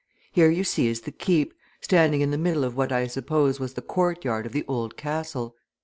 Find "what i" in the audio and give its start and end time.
2.75-3.05